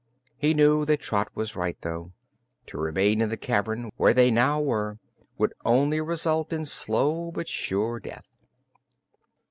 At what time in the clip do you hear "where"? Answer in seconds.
3.97-4.15